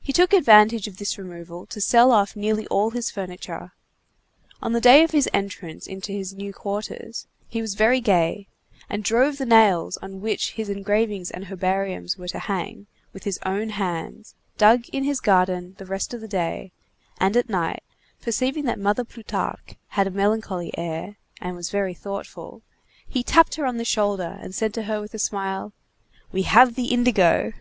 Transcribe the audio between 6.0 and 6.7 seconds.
his new